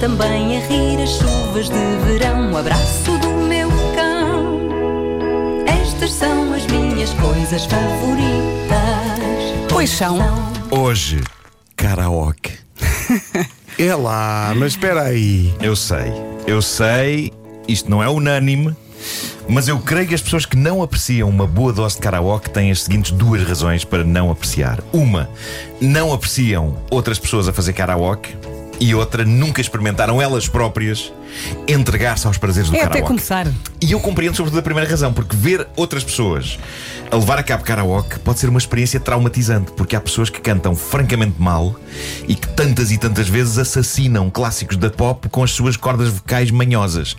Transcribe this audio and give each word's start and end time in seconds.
também 0.00 0.56
a 0.56 0.60
rir 0.66 1.02
as 1.02 1.10
chuvas 1.10 1.68
de 1.68 1.96
verão. 2.06 2.52
O 2.52 2.56
abraço 2.56 3.18
do 3.18 3.28
meu 3.28 3.68
cão. 3.94 4.58
Estas 5.66 6.12
são 6.12 6.54
as 6.54 6.66
minhas 6.66 7.12
coisas 7.12 7.66
favoritas. 7.66 8.40
Pois 9.68 9.90
são. 9.90 10.18
Hoje, 10.70 11.20
karaoke. 11.76 12.58
É 13.78 13.94
lá, 13.94 14.52
mas 14.54 14.72
espera 14.72 15.04
aí. 15.04 15.54
Eu 15.58 15.74
sei, 15.74 16.12
eu 16.46 16.60
sei, 16.60 17.32
isto 17.66 17.90
não 17.90 18.02
é 18.02 18.10
unânime, 18.10 18.76
mas 19.48 19.68
eu 19.68 19.78
creio 19.78 20.06
que 20.06 20.14
as 20.14 20.20
pessoas 20.20 20.44
que 20.44 20.54
não 20.54 20.82
apreciam 20.82 21.30
uma 21.30 21.46
boa 21.46 21.72
dose 21.72 21.94
de 21.94 22.02
karaoke 22.02 22.50
têm 22.50 22.70
as 22.70 22.82
seguintes 22.82 23.10
duas 23.10 23.42
razões 23.42 23.82
para 23.82 24.04
não 24.04 24.30
apreciar. 24.30 24.82
Uma, 24.92 25.30
não 25.80 26.12
apreciam 26.12 26.76
outras 26.90 27.18
pessoas 27.18 27.48
a 27.48 27.54
fazer 27.54 27.72
karaoke. 27.72 28.36
E 28.80 28.94
outra, 28.94 29.24
nunca 29.26 29.60
experimentaram 29.60 30.22
elas 30.22 30.48
próprias 30.48 31.12
entregar-se 31.68 32.26
aos 32.26 32.38
prazeres 32.38 32.70
do 32.70 32.76
É 32.76 32.78
karaoke. 32.78 32.98
até 32.98 33.06
começar. 33.06 33.46
E 33.80 33.92
eu 33.92 34.00
compreendo 34.00 34.34
sobretudo 34.34 34.58
a 34.58 34.62
primeira 34.62 34.88
razão, 34.88 35.12
porque 35.12 35.36
ver 35.36 35.68
outras 35.76 36.02
pessoas 36.02 36.58
a 37.10 37.16
levar 37.16 37.38
a 37.38 37.42
cabo 37.42 37.62
karaoke 37.62 38.18
pode 38.20 38.38
ser 38.38 38.48
uma 38.48 38.58
experiência 38.58 38.98
traumatizante, 38.98 39.72
porque 39.72 39.94
há 39.94 40.00
pessoas 40.00 40.30
que 40.30 40.40
cantam 40.40 40.74
francamente 40.74 41.34
mal 41.38 41.76
e 42.26 42.34
que 42.34 42.48
tantas 42.48 42.90
e 42.90 42.96
tantas 42.98 43.28
vezes 43.28 43.58
assassinam 43.58 44.30
clássicos 44.30 44.76
da 44.78 44.88
pop 44.88 45.28
com 45.28 45.44
as 45.44 45.50
suas 45.50 45.76
cordas 45.76 46.08
vocais 46.08 46.50
manhosas. 46.50 47.16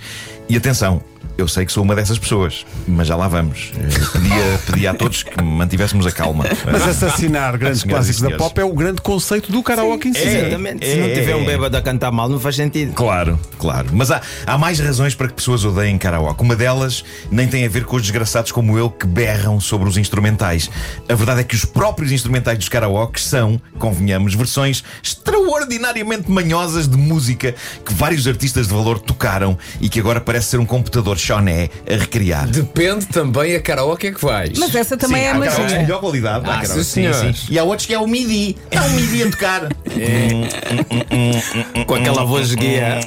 E 0.50 0.58
atenção, 0.58 1.02
eu 1.41 1.48
sei 1.48 1.66
que 1.66 1.72
sou 1.72 1.84
uma 1.84 1.95
dessas 1.95 2.20
pessoas, 2.20 2.66
mas 2.88 3.08
já 3.08 3.16
lá 3.16 3.28
vamos. 3.28 3.72
Eh, 3.75 4.11
Pedia, 4.14 4.59
pedia 4.66 4.92
a 4.92 4.94
todos 4.94 5.23
que 5.23 5.42
mantivéssemos 5.42 6.06
a 6.06 6.11
calma. 6.11 6.45
Mas 6.72 6.88
assassinar 6.88 7.58
grandes 7.58 7.84
clássicos 7.84 8.22
da 8.22 8.38
pop 8.38 8.59
é 8.59 8.64
o 8.64 8.73
grande 8.73 9.02
conceito 9.02 9.52
do 9.52 9.64
karaoke 9.64 10.09
em 10.09 10.14
si. 10.14 10.19
É. 10.19 10.42
Exatamente. 10.42 10.86
Se 10.86 10.95
não 10.95 11.08
é, 11.08 11.14
tiver 11.14 11.36
um 11.36 11.42
é. 11.42 11.45
bêbado 11.45 11.75
a 11.75 11.81
cantar 11.81 12.12
mal, 12.12 12.30
não 12.30 12.39
faz 12.39 12.56
sentido. 12.56 12.94
Claro, 12.94 13.39
claro. 13.58 13.89
Mas 13.92 14.12
há, 14.12 14.22
há 14.45 14.58
mais 14.58 14.80
razões 14.80 15.16
para 15.16 15.28
que 15.28 15.34
pessoas 15.34 15.66
odeiem 15.66 15.97
karaoke. 15.97 16.44
Uma 16.44 16.56
delas 16.56 17.03
nem 17.31 17.47
tem 17.47 17.66
a 17.66 17.69
ver 17.69 17.86
com 17.86 17.95
os 17.95 18.02
desgraçados 18.03 18.52
como 18.52 18.78
eu 18.78 18.89
que 18.89 19.08
berram 19.08 19.59
sobre 19.59 19.89
os 19.89 19.97
instrumentais. 19.97 20.69
A 21.09 21.16
verdade 21.16 21.42
é 21.42 21.44
que 21.44 21.56
os 21.56 21.66
próprios 21.66 22.12
instrumentais 22.12 22.58
dos 22.58 22.69
karaokes 22.69 23.25
são, 23.25 23.59
convenhamos, 23.80 24.36
versões 24.36 24.84
extraordinariamente 25.02 26.30
manhosas 26.30 26.88
de 26.88 26.97
música 26.97 27.56
que 27.86 27.94
vários 27.94 28.28
artistas 28.28 28.67
de 28.67 28.73
valor 28.73 29.00
tocaram 29.00 29.58
e 29.80 29.89
que 29.89 30.00
agora 30.00 30.22
parece 30.22 30.50
ser 30.50 30.59
um 30.59 30.66
computador 30.66 31.17
choné 31.32 31.70
a 31.90 31.96
recriar. 31.96 32.48
Depende 32.48 33.06
também 33.06 33.56
a 33.56 33.62
karaoke 33.62 34.08
é 34.08 34.12
que 34.12 34.22
vais. 34.24 34.58
Mas 34.58 34.76
essa 34.76 34.98
também 34.98 35.22
Sim, 35.22 35.28
é 35.28 35.30
há 35.30 35.34
karaokes 35.34 35.56
de 35.56 35.62
magia. 35.64 35.80
melhor 35.80 36.00
qualidade. 36.02 36.50
há 36.50 36.60
Ah, 36.60 36.66
sim, 36.66 36.84
senhores. 36.84 37.46
E 37.50 37.58
há 37.58 37.64
outros 37.64 37.86
que 37.86 37.94
é 37.94 38.00
o 38.00 38.08
MIDI. 38.08 38.58
É 38.70 38.82
o 38.82 38.90
MIDI 38.90 39.24
a 39.24 39.32
tocar. 39.32 39.70
Com 41.88 41.96
aquela 41.96 42.24
voz 42.26 42.54
guia. 42.54 43.00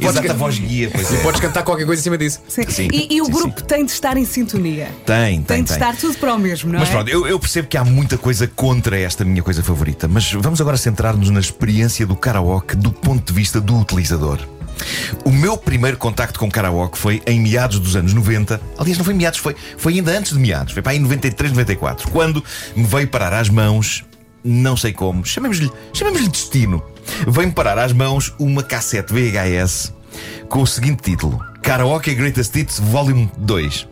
Exato, 0.00 0.30
a 0.30 0.34
voz 0.34 0.58
guia. 0.58 0.90
Pois 0.92 1.12
é. 1.12 1.16
Podes 1.22 1.40
cantar 1.40 1.62
qualquer 1.62 1.84
coisa 1.86 2.00
em 2.00 2.04
cima 2.04 2.18
disso. 2.18 2.40
Sim. 2.48 2.62
Sim. 2.68 2.88
E, 2.92 3.16
e 3.16 3.22
o 3.22 3.26
Sim, 3.26 3.32
grupo 3.32 3.62
tem 3.62 3.84
de 3.84 3.92
estar 3.92 4.16
em 4.16 4.24
sintonia. 4.24 4.88
Tem, 5.04 5.36
tem, 5.36 5.42
Tem 5.42 5.62
de 5.62 5.68
tem. 5.68 5.76
estar 5.76 5.96
tudo 5.96 6.16
para 6.18 6.34
o 6.34 6.38
mesmo, 6.38 6.72
não 6.72 6.80
Mas 6.80 6.88
é? 6.88 6.92
pronto, 6.92 7.08
eu, 7.10 7.26
eu 7.26 7.38
percebo 7.38 7.68
que 7.68 7.76
há 7.76 7.84
muita 7.84 8.16
coisa 8.16 8.46
contra 8.46 8.98
esta 8.98 9.24
minha 9.24 9.42
coisa 9.42 9.62
favorita, 9.62 10.08
mas 10.08 10.32
vamos 10.32 10.60
agora 10.60 10.76
centrar-nos 10.76 11.30
na 11.30 11.40
experiência 11.40 12.06
do 12.06 12.16
karaoke 12.16 12.76
do 12.76 12.90
ponto 12.92 13.32
de 13.32 13.32
vista 13.32 13.60
do 13.60 13.78
utilizador. 13.78 14.38
O 15.24 15.30
meu 15.30 15.56
primeiro 15.56 15.96
contacto 15.96 16.38
com 16.38 16.50
karaoke 16.50 16.98
foi 16.98 17.22
em 17.26 17.40
meados 17.40 17.78
dos 17.78 17.96
anos 17.96 18.12
90. 18.14 18.60
Aliás, 18.78 18.98
não 18.98 19.04
foi 19.04 19.14
meados, 19.14 19.38
foi, 19.38 19.54
foi 19.76 19.94
ainda 19.94 20.16
antes 20.16 20.32
de 20.32 20.38
meados. 20.38 20.72
Foi 20.72 20.82
para 20.82 20.92
aí 20.92 20.98
em 20.98 21.02
93, 21.02 21.52
94. 21.52 22.10
Quando 22.10 22.42
me 22.76 22.84
veio 22.84 23.08
parar 23.08 23.32
às 23.32 23.48
mãos, 23.48 24.04
não 24.44 24.76
sei 24.76 24.92
como, 24.92 25.24
chamemos-lhe 25.24 25.70
chamemos 25.92 26.26
destino. 26.28 26.82
Veio-me 27.26 27.52
parar 27.52 27.78
às 27.78 27.92
mãos 27.92 28.34
uma 28.38 28.62
cassete 28.62 29.12
VHS 29.12 29.92
com 30.48 30.62
o 30.62 30.66
seguinte 30.66 31.02
título: 31.02 31.44
Karaoke 31.62 32.14
Greatest 32.14 32.54
Hits 32.54 32.78
Volume 32.78 33.30
2. 33.38 33.86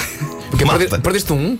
Porque 0.50 0.64
perdeste 1.00 1.32
um? 1.32 1.58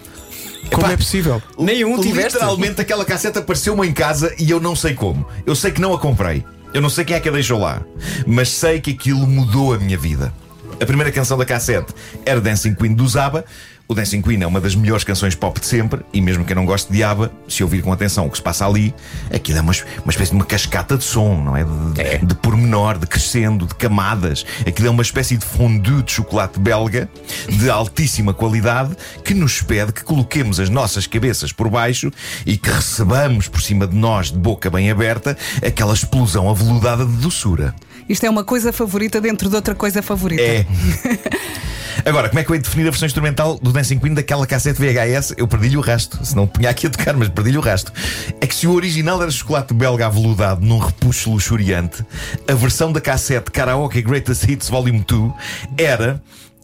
Como 0.70 0.86
Epá, 0.86 0.92
é 0.92 0.96
possível? 0.96 1.42
Nenhum 1.58 2.00
tiveste. 2.00 2.34
Literalmente 2.34 2.80
aquela 2.80 3.04
cassete 3.04 3.38
apareceu-me 3.38 3.86
em 3.86 3.92
casa 3.92 4.34
e 4.38 4.50
eu 4.50 4.60
não 4.60 4.76
sei 4.76 4.94
como. 4.94 5.26
Eu 5.44 5.54
sei 5.56 5.70
que 5.70 5.80
não 5.80 5.92
a 5.94 5.98
comprei. 5.98 6.44
Eu 6.72 6.80
não 6.80 6.88
sei 6.88 7.04
quem 7.04 7.16
é 7.16 7.20
que 7.20 7.28
a 7.28 7.32
deixou 7.32 7.58
lá. 7.58 7.82
Mas 8.26 8.48
sei 8.48 8.80
que 8.80 8.92
aquilo 8.92 9.26
mudou 9.26 9.74
a 9.74 9.78
minha 9.78 9.98
vida. 9.98 10.32
A 10.80 10.86
primeira 10.86 11.10
canção 11.10 11.36
da 11.36 11.44
cassete 11.44 11.92
era 12.24 12.40
Dancing 12.40 12.74
Queen 12.74 12.94
do 12.94 13.06
Zaba. 13.08 13.44
O 13.90 13.94
Dancing 13.94 14.22
Queen 14.22 14.40
é 14.40 14.46
uma 14.46 14.60
das 14.60 14.76
melhores 14.76 15.02
canções 15.02 15.34
pop 15.34 15.58
de 15.58 15.66
sempre, 15.66 16.02
e 16.12 16.20
mesmo 16.20 16.44
quem 16.44 16.54
não 16.54 16.64
goste 16.64 16.92
de 16.92 17.02
ABBA, 17.02 17.32
se 17.48 17.64
ouvir 17.64 17.82
com 17.82 17.92
atenção 17.92 18.24
o 18.24 18.30
que 18.30 18.36
se 18.36 18.42
passa 18.42 18.64
ali, 18.64 18.94
aquilo 19.34 19.58
é 19.58 19.60
uma, 19.60 19.72
uma 20.04 20.10
espécie 20.10 20.30
de 20.30 20.36
uma 20.36 20.44
cascata 20.44 20.96
de 20.96 21.02
som, 21.02 21.34
não 21.34 21.56
é? 21.56 21.64
De, 21.64 22.24
de 22.24 22.34
pormenor, 22.36 22.98
de 22.98 23.06
crescendo, 23.08 23.66
de 23.66 23.74
camadas. 23.74 24.46
Aquilo 24.64 24.86
é 24.86 24.90
uma 24.92 25.02
espécie 25.02 25.36
de 25.36 25.44
fondue 25.44 26.04
de 26.04 26.12
chocolate 26.12 26.60
belga 26.60 27.10
de 27.48 27.68
altíssima 27.68 28.32
qualidade 28.32 28.94
que 29.24 29.34
nos 29.34 29.60
pede 29.60 29.92
que 29.92 30.04
coloquemos 30.04 30.60
as 30.60 30.70
nossas 30.70 31.08
cabeças 31.08 31.52
por 31.52 31.68
baixo 31.68 32.12
e 32.46 32.56
que 32.56 32.70
recebamos 32.70 33.48
por 33.48 33.60
cima 33.60 33.88
de 33.88 33.96
nós, 33.96 34.30
de 34.30 34.38
boca 34.38 34.70
bem 34.70 34.88
aberta, 34.88 35.36
aquela 35.66 35.94
explosão 35.94 36.48
aveludada 36.48 37.04
de 37.04 37.16
doçura. 37.16 37.74
Isto 38.08 38.24
é 38.24 38.30
uma 38.30 38.44
coisa 38.44 38.72
favorita 38.72 39.20
dentro 39.20 39.48
de 39.48 39.56
outra 39.56 39.74
coisa 39.74 40.00
favorita. 40.00 40.42
É. 40.42 40.64
Agora, 42.04 42.28
como 42.28 42.38
é 42.38 42.44
que 42.44 42.50
eu 42.50 42.56
de 42.56 42.62
definir 42.62 42.86
a 42.86 42.90
versão 42.90 43.06
instrumental 43.06 43.58
do 43.58 43.72
Dancing 43.72 43.98
Queen 43.98 44.14
daquela 44.14 44.46
cassete 44.46 44.80
VHS? 44.80 45.34
Eu 45.36 45.46
perdi-lhe 45.46 45.76
o 45.76 45.80
rasto. 45.80 46.24
Se 46.24 46.34
não 46.34 46.46
punha 46.46 46.70
aqui 46.70 46.86
a 46.86 46.90
tocar, 46.90 47.14
mas 47.14 47.28
perdi-lhe 47.28 47.58
o 47.58 47.60
rasto. 47.60 47.92
É 48.40 48.46
que 48.46 48.54
se 48.54 48.66
o 48.66 48.72
original 48.72 49.20
era 49.22 49.30
chocolate 49.30 49.74
belga 49.74 50.06
aveludado 50.06 50.64
num 50.64 50.78
repuxo 50.78 51.30
luxuriante, 51.30 52.04
a 52.48 52.54
versão 52.54 52.92
da 52.92 53.00
cassete 53.00 53.50
Karaoke 53.50 54.02
Greatest 54.02 54.44
Hits 54.44 54.68
Volume 54.68 55.04
2 55.06 55.32
era. 55.76 56.22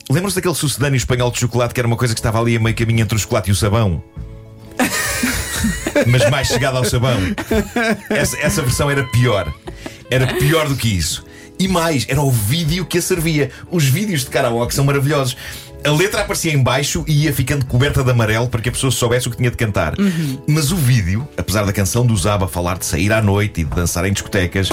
Lembram-se 0.09 0.37
daquele 0.37 0.55
sucedâneo 0.55 0.97
espanhol 0.97 1.33
de 1.33 1.41
chocolate 1.41 1.75
que 1.75 1.81
era 1.81 1.89
uma 1.89 1.97
coisa 1.97 2.15
que 2.15 2.21
estava 2.21 2.41
ali 2.41 2.57
a 2.57 2.61
meio 2.61 2.77
caminho 2.77 3.01
entre 3.01 3.17
o 3.17 3.19
chocolate 3.19 3.51
e 3.51 3.53
o 3.53 3.57
sabão? 3.57 4.03
mas 6.07 6.31
mais 6.31 6.47
chegada 6.47 6.79
ao 6.79 6.85
sabão. 6.85 7.19
Essa, 8.09 8.39
essa 8.39 8.63
versão 8.63 8.89
era 8.89 9.03
pior. 9.03 9.53
Era 10.09 10.35
pior 10.35 10.69
do 10.69 10.77
que 10.77 10.89
isso. 10.89 11.26
E 11.59 11.69
mais, 11.69 12.05
era 12.09 12.21
o 12.21 12.31
vídeo 12.31 12.85
que 12.85 12.99
a 12.99 13.03
servia. 13.03 13.51
Os 13.71 13.85
vídeos 13.85 14.21
de 14.23 14.31
karaoke 14.31 14.75
são 14.75 14.85
maravilhosos. 14.85 15.37
A 15.85 15.91
letra 15.91 16.23
aparecia 16.23 16.53
em 16.53 16.61
baixo 16.61 17.05
e 17.07 17.25
ia 17.25 17.33
ficando 17.33 17.65
coberta 17.65 18.03
de 18.03 18.11
amarelo 18.11 18.49
para 18.49 18.61
que 18.61 18.69
a 18.69 18.73
pessoa 18.73 18.91
soubesse 18.91 19.29
o 19.29 19.31
que 19.31 19.37
tinha 19.37 19.51
de 19.51 19.57
cantar. 19.57 19.95
Mas 20.47 20.73
o 20.73 20.77
vídeo, 20.77 21.27
apesar 21.37 21.65
da 21.65 21.73
canção 21.73 22.05
do 22.05 22.17
Zaba 22.17 22.49
falar 22.49 22.77
de 22.77 22.85
sair 22.85 23.13
à 23.13 23.23
noite 23.23 23.61
e 23.61 23.65
de 23.65 23.71
dançar 23.71 24.05
em 24.05 24.13
discotecas, 24.13 24.69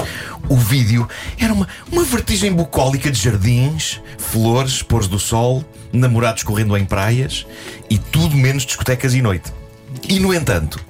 o 0.48 0.56
vídeo 0.56 1.08
era 1.38 1.52
uma, 1.52 1.68
uma 1.90 2.02
vertigem 2.02 2.52
bucólica 2.52 3.10
de 3.12 3.20
jardins, 3.20 4.00
flores, 4.18 4.82
pôres 4.82 5.06
do 5.06 5.18
sol, 5.18 5.64
namorados 5.92 6.42
correndo 6.42 6.76
em 6.76 6.84
praias 6.84 7.46
e 7.88 7.96
tudo 7.96 8.36
menos 8.36 8.64
discotecas 8.64 9.14
e 9.14 9.22
noite. 9.22 9.52
E 10.08 10.18
no 10.18 10.34
entanto, 10.34 10.80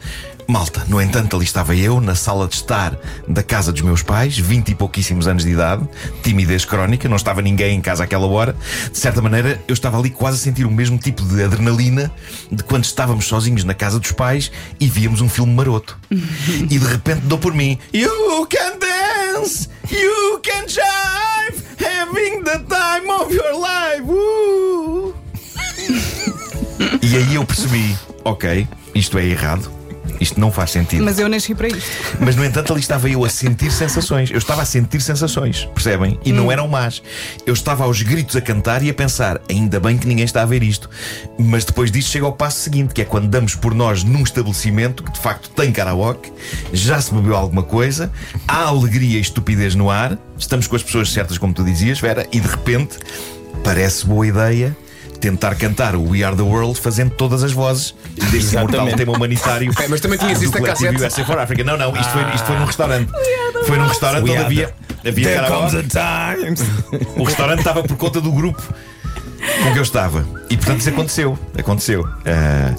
malta, 0.47 0.85
no 0.89 1.01
entanto, 1.01 1.37
ali 1.37 1.45
estava 1.45 1.75
eu 1.75 2.01
na 2.01 2.15
sala 2.15 2.47
de 2.47 2.55
estar 2.55 2.99
da 3.27 3.43
casa 3.43 3.73
dos 3.73 3.83
meus 3.83 4.03
pais, 4.03 4.39
vinte 4.39 4.71
e 4.71 4.75
pouquíssimos 4.75 5.27
anos 5.27 5.45
de 5.45 5.51
idade, 5.51 5.87
timidez 6.23 6.65
crónica, 6.65 7.09
não 7.09 7.17
estava 7.17 7.41
ninguém 7.43 7.77
em 7.77 7.81
casa 7.81 8.05
àquela 8.05 8.27
hora. 8.27 8.55
De 8.91 8.99
certa 8.99 9.21
maneira, 9.23 9.61
eu 9.67 9.73
estava 9.73 9.99
ali 9.99 10.11
quase 10.11 10.39
a 10.39 10.41
sentir 10.41 10.65
o 10.65 10.71
mesmo 10.71 10.99
tipo 10.99 11.23
de 11.23 11.43
adrenalina 11.43 12.11
de 12.51 12.63
quando 12.63 12.85
estávamos 12.85 13.27
sozinhos 13.27 13.65
na 13.65 13.75
casa 13.75 13.99
dos 13.99 14.13
pais 14.13 14.51
e 14.79 14.87
víamos 14.87 15.21
um 15.21 15.29
filme 15.29 15.55
maroto. 15.55 15.99
e 16.11 16.79
de 16.79 16.87
repente 16.87 17.21
dou 17.23 17.39
por 17.39 17.55
mim: 17.55 17.79
You 17.93 18.47
can 18.47 18.79
dance, 18.79 19.69
you 19.91 20.41
can 20.43 20.67
jive, 20.69 21.65
having 21.79 22.43
the 22.45 22.59
time 22.59 23.11
of 23.11 23.35
your 23.35 23.53
life. 23.59 24.03
Uh. 24.09 25.15
E 27.03 27.17
aí 27.17 27.35
eu 27.35 27.45
percebi, 27.45 27.97
ok, 28.25 28.67
isto 28.95 29.19
é 29.19 29.25
errado, 29.25 29.71
isto 30.25 30.41
não 30.41 30.51
faz 30.51 30.71
sentido. 30.71 31.05
Mas 31.05 31.19
eu 31.19 31.29
nasci 31.29 31.55
para 31.55 31.69
isto. 31.69 31.89
Mas 32.19 32.35
no 32.35 32.45
entanto 32.45 32.73
ali 32.73 32.81
estava 32.81 33.09
eu 33.09 33.25
a 33.25 33.29
sentir 33.29 33.71
sensações. 33.71 34.31
Eu 34.31 34.39
estava 34.39 34.63
a 34.63 34.65
sentir 34.65 35.01
sensações, 35.01 35.67
percebem? 35.73 36.19
E 36.25 36.33
não 36.33 36.51
eram 36.51 36.67
más. 36.67 37.03
Eu 37.47 37.55
estava 37.55 37.85
aos 37.85 38.03
gritos 38.03 38.35
a 38.35 38.41
cantar 38.41 38.83
e 38.83 38.91
a 38.91 38.95
pensar, 38.95 39.41
ainda 39.49 39.79
bem 39.79 39.97
que 39.97 40.07
ninguém 40.07 40.25
está 40.25 40.43
a 40.43 40.47
ver 40.47 40.63
isto. 40.63 40.91
Mas 41.39 41.65
depois 41.65 41.93
disto 41.93 42.11
chega 42.11 42.27
ao 42.27 42.33
passo 42.33 42.61
seguinte, 42.61 42.93
que 42.93 43.03
é 43.03 43.05
quando 43.05 43.29
damos 43.29 43.55
por 43.55 43.75
nós 43.75 44.03
num 44.03 44.23
estabelecimento 44.23 45.03
que 45.03 45.13
de 45.13 45.21
facto 45.21 45.51
tem 45.51 45.71
karaoke, 45.71 46.33
já 46.73 47.01
se 47.01 47.15
bebeu 47.15 47.37
alguma 47.37 47.63
coisa, 47.63 48.11
há 48.49 48.65
alegria 48.65 49.19
e 49.19 49.21
estupidez 49.21 49.75
no 49.75 49.91
ar, 49.91 50.19
estamos 50.39 50.67
com 50.67 50.77
as 50.77 50.83
pessoas 50.83 51.13
certas, 51.13 51.39
como 51.39 51.53
tu 51.53 51.63
dizias, 51.63 52.01
Vera, 52.01 52.27
e 52.33 52.41
de 52.41 52.49
repente 52.49 52.99
parece 53.63 54.07
boa 54.07 54.27
ideia. 54.27 54.77
Tentar 55.25 55.55
cantar 55.55 55.97
o 55.97 56.11
We 56.11 56.23
Are 56.23 56.37
the 56.37 56.43
World 56.43 56.79
fazendo 56.79 57.13
todas 57.13 57.43
as 57.43 57.51
vozes 57.51 57.95
deste 58.31 58.57
imortal 58.57 58.87
tema 58.89 59.13
humanitário. 59.13 59.73
É, 59.81 59.89
mas 59.89 59.99
também 59.99 60.19
tinhas 60.19 60.39
do 60.39 60.45
isso 60.45 60.53
cassete. 60.53 61.03
USA 61.03 61.25
for 61.25 61.39
Africa. 61.39 61.65
Não, 61.65 61.79
não, 61.79 61.97
isto, 61.97 62.13
foi, 62.13 62.23
isto 62.35 62.45
foi 62.47 62.59
num 62.59 62.67
restaurante. 62.67 63.11
Foi 63.67 63.79
num 63.79 63.87
restaurante 63.87 64.23
onde 64.31 64.37
havia, 64.37 64.75
havia 65.07 65.25
There 65.25 65.47
comes 65.47 65.75
a 65.75 65.83
time. 65.83 66.55
O 67.17 67.25
restaurante 67.25 67.61
estava 67.61 67.83
por 67.83 67.97
conta 67.97 68.21
do 68.21 68.31
grupo. 68.33 68.63
Com 69.63 69.73
que 69.73 69.79
eu 69.79 69.83
estava. 69.83 70.27
E 70.51 70.57
portanto 70.57 70.81
isso 70.81 70.89
aconteceu. 70.89 71.39
Aconteceu. 71.57 72.09
Ah, 72.27 72.75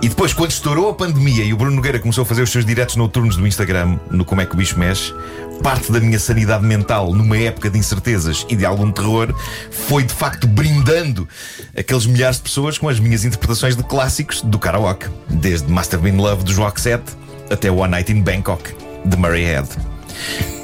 e 0.00 0.08
depois, 0.08 0.32
quando 0.32 0.52
estourou 0.52 0.90
a 0.90 0.94
pandemia 0.94 1.42
e 1.42 1.52
o 1.52 1.56
Bruno 1.56 1.74
Nogueira 1.74 1.98
começou 1.98 2.22
a 2.22 2.24
fazer 2.24 2.42
os 2.42 2.50
seus 2.50 2.64
diretos 2.64 2.94
noturnos 2.94 3.36
do 3.36 3.46
Instagram, 3.46 3.98
no 4.10 4.24
Como 4.24 4.40
é 4.40 4.46
que 4.46 4.54
o 4.54 4.56
bicho 4.56 4.78
mexe, 4.78 5.12
parte 5.60 5.90
da 5.90 5.98
minha 5.98 6.20
sanidade 6.20 6.64
mental 6.64 7.12
numa 7.12 7.36
época 7.36 7.68
de 7.68 7.78
incertezas 7.78 8.46
e 8.48 8.54
de 8.54 8.64
algum 8.64 8.92
terror 8.92 9.34
foi 9.70 10.04
de 10.04 10.14
facto 10.14 10.46
brindando 10.46 11.28
aqueles 11.76 12.06
milhares 12.06 12.36
de 12.36 12.44
pessoas 12.44 12.78
com 12.78 12.88
as 12.88 13.00
minhas 13.00 13.24
interpretações 13.24 13.76
de 13.76 13.82
clássicos 13.82 14.40
do 14.40 14.58
karaoke, 14.58 15.08
desde 15.28 15.70
Master 15.70 15.98
Been 15.98 16.16
Love 16.16 16.44
dos 16.44 16.56
Roxette 16.56 17.12
até 17.50 17.68
One 17.68 17.90
Night 17.90 18.12
in 18.12 18.22
Bangkok 18.22 18.72
de 19.04 19.16
Murray 19.16 19.44
Head. 19.44 19.68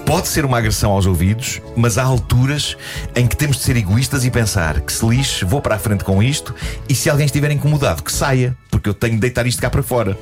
Pode 0.06 0.28
ser 0.28 0.44
uma 0.44 0.58
agressão 0.58 0.90
aos 0.92 1.06
ouvidos, 1.06 1.60
mas 1.74 1.96
há 1.96 2.02
alturas 2.04 2.76
em 3.16 3.26
que 3.26 3.36
temos 3.36 3.56
de 3.56 3.62
ser 3.62 3.76
egoístas 3.76 4.24
e 4.24 4.30
pensar 4.30 4.80
que 4.80 4.92
se 4.92 5.04
lixe, 5.06 5.44
vou 5.44 5.60
para 5.62 5.76
a 5.76 5.78
frente 5.78 6.04
com 6.04 6.22
isto 6.22 6.54
e 6.88 6.94
se 6.94 7.08
alguém 7.08 7.24
estiver 7.26 7.50
incomodado, 7.50 8.02
que 8.02 8.12
saia, 8.12 8.56
porque 8.70 8.88
eu 8.88 8.94
tenho 8.94 9.14
de 9.14 9.20
deitar 9.20 9.46
isto 9.46 9.60
cá 9.60 9.70
para 9.70 9.82
fora. 9.82 10.16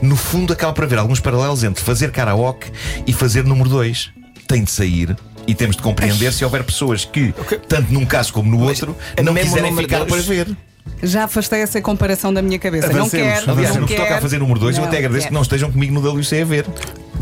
No 0.00 0.14
fundo, 0.16 0.52
acaba 0.52 0.72
por 0.72 0.84
haver 0.84 0.98
alguns 0.98 1.18
paralelos 1.18 1.64
entre 1.64 1.82
fazer 1.82 2.12
karaoke 2.12 2.70
e 3.04 3.12
fazer 3.12 3.44
número 3.44 3.68
2. 3.68 4.10
Tem 4.46 4.62
de 4.62 4.70
sair. 4.70 5.16
E 5.44 5.54
temos 5.54 5.76
de 5.76 5.82
compreender 5.82 6.32
se 6.32 6.44
houver 6.44 6.62
pessoas 6.62 7.04
que, 7.04 7.34
tanto 7.68 7.92
num 7.92 8.06
caso 8.06 8.32
como 8.32 8.48
no 8.50 8.62
outro, 8.62 8.96
não 9.22 9.34
quiserem 9.34 9.74
ficar 9.76 10.04
dois? 10.04 10.24
para 10.24 10.34
ver. 10.34 10.56
Já 11.02 11.24
afastei 11.24 11.60
essa 11.60 11.80
comparação 11.80 12.32
da 12.32 12.40
minha 12.40 12.58
cabeça. 12.60 12.86
não 12.88 13.00
Avancemos, 13.00 13.40
quero. 13.40 13.50
Aliás, 13.50 13.74
não 13.74 13.82
no 13.82 13.88
que 13.88 13.94
toca 13.96 14.16
a 14.16 14.20
fazer 14.20 14.38
número 14.38 14.58
2, 14.60 14.76
eu 14.76 14.82
Não 14.82 14.88
até 14.88 14.98
agradeço 14.98 15.22
quero. 15.22 15.28
que 15.28 15.34
não 15.34 15.42
estejam 15.42 15.70
comigo 15.70 15.92
no 15.92 16.00
WC 16.18 16.42
a 16.42 16.44
ver. 16.44 16.66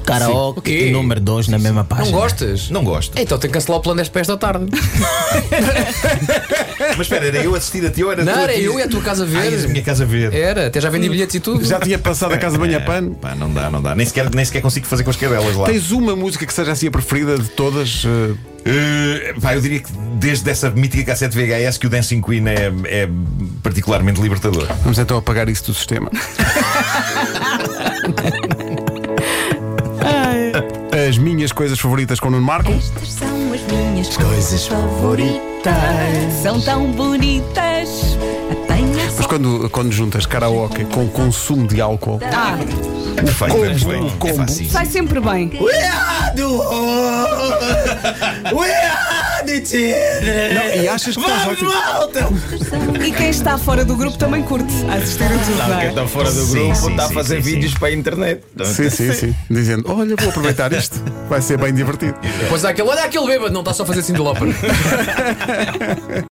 Karaoke 0.04 0.58
O 0.58 0.62
quê? 0.62 0.86
e 0.88 0.92
número 0.92 1.20
2 1.20 1.48
na 1.48 1.58
mesma 1.58 1.84
página. 1.84 2.10
Não 2.10 2.12
gostas? 2.12 2.70
Não 2.70 2.84
gosto. 2.84 3.18
Então 3.18 3.38
tem 3.38 3.50
que 3.50 3.54
cancelar 3.54 3.78
o 3.78 3.82
plano 3.82 3.98
desta 3.98 4.12
para 4.12 4.20
esta 4.20 4.36
tarde. 4.36 4.66
Mas 6.96 7.00
espera, 7.00 7.26
era 7.26 7.38
eu 7.38 7.54
assistir 7.54 7.84
a 7.86 7.90
ti 7.90 8.04
ou 8.04 8.12
era 8.12 8.24
Não, 8.24 8.32
tu 8.32 8.38
a 8.38 8.42
era 8.42 8.56
eu 8.56 8.78
e 8.78 8.82
a 8.82 8.88
tua 8.88 9.00
casa 9.00 9.24
Ai, 9.34 9.46
és 9.46 9.54
a 9.54 9.66
ver. 9.66 9.68
minha 9.68 9.82
casa 9.82 10.04
a 10.04 10.06
ver. 10.06 10.32
Era, 10.34 10.66
até 10.66 10.80
já 10.80 10.90
vendi 10.90 11.08
bilhetes 11.08 11.34
e 11.34 11.40
tudo. 11.40 11.64
Já 11.64 11.80
tinha 11.80 11.98
passado 11.98 12.32
a 12.34 12.38
casa 12.38 12.56
de 12.56 12.64
banho 12.64 12.76
a 12.78 12.80
pano. 12.80 13.14
Pá, 13.14 13.34
não 13.34 13.52
dá, 13.52 13.70
não 13.70 13.82
dá. 13.82 13.94
Nem 13.94 14.06
sequer, 14.06 14.32
nem 14.34 14.44
sequer 14.44 14.60
consigo 14.60 14.86
fazer 14.86 15.02
com 15.04 15.10
as 15.10 15.16
cadelas 15.16 15.56
lá. 15.56 15.66
Tens 15.66 15.90
uma 15.90 16.14
música 16.14 16.46
que 16.46 16.52
seja 16.52 16.72
assim 16.72 16.88
a 16.88 16.90
preferida 16.90 17.38
de 17.38 17.48
todas? 17.50 18.04
Uh, 18.04 19.40
pá, 19.40 19.54
eu 19.54 19.60
diria 19.60 19.80
que 19.80 19.90
desde 20.14 20.48
essa 20.50 20.70
mítica 20.70 21.04
cassete 21.04 21.36
VHS 21.36 21.78
que 21.78 21.86
o 21.86 21.90
Dancing 21.90 22.22
Queen 22.22 22.44
é, 22.48 22.72
é 22.86 23.08
particularmente 23.62 24.20
libertador. 24.20 24.66
Vamos 24.82 24.98
então 24.98 25.16
apagar 25.18 25.48
isso 25.48 25.64
do 25.66 25.74
sistema. 25.74 26.10
coisas 31.54 31.78
favoritas 31.78 32.20
com 32.20 32.28
o 32.28 32.30
Nuno 32.32 32.44
Marco. 32.44 32.70
Estas 32.72 33.12
são 33.12 33.52
as 33.52 33.62
minhas 33.62 34.16
coisas 34.16 34.66
favoritas. 34.66 35.72
São 36.42 36.60
tão 36.60 36.90
bonitas. 36.92 38.18
Apanha 38.50 39.03
Mas 39.16 39.26
quando, 39.26 39.68
quando 39.70 39.92
juntas 39.92 40.26
karaoke 40.26 40.84
com 40.86 41.06
consumo 41.08 41.66
de 41.66 41.80
álcool, 41.80 42.20
Ah, 42.32 42.56
Perfeito, 43.14 43.52
combo, 43.54 43.64
perfeito. 43.66 44.04
o 44.04 44.06
É 44.08 44.10
combo. 44.18 44.36
fácil. 44.36 44.68
sai 44.70 44.86
sempre 44.86 45.20
bem. 45.20 45.50
e 50.82 50.88
achas 50.88 51.16
que 51.16 51.22
estás 51.22 51.46
ótimo. 51.46 51.70
E 53.04 53.12
quem 53.12 53.28
está 53.30 53.56
fora 53.58 53.84
do 53.84 53.96
grupo 53.96 54.16
também 54.18 54.42
curte 54.42 54.72
a 54.88 54.94
assistir 54.94 55.24
a 55.24 55.28
tudo. 55.28 55.56
não 55.56 55.66
Quem 55.78 55.86
é? 55.86 55.88
está 55.90 56.06
fora 56.06 56.30
do 56.32 56.40
Sim, 56.44 56.52
grupo 56.68 56.74
sim, 56.74 56.90
está 56.90 57.04
a 57.04 57.08
sim, 57.08 57.14
fazer 57.14 57.36
sim, 57.42 57.50
vídeos 57.50 57.72
sim. 57.72 57.78
para 57.78 57.88
a 57.88 57.92
internet. 57.92 58.42
Sim, 58.64 58.90
sim, 58.90 59.12
sim. 59.12 59.34
Dizendo: 59.50 59.84
Olha, 59.88 60.16
vou 60.16 60.28
aproveitar 60.30 60.72
isto. 60.72 61.00
Vai 61.28 61.40
ser 61.40 61.58
bem 61.58 61.72
divertido. 61.72 62.14
Depois 62.40 62.64
há 62.64 62.70
aquele, 62.70 62.88
olha 62.88 63.04
aquele 63.04 63.26
bêbado, 63.26 63.52
não 63.52 63.60
está 63.60 63.72
só 63.72 63.82
a 63.82 63.86
fazer 63.86 64.00
assim 64.00 64.12
de 64.12 64.20
lópera. 64.20 64.50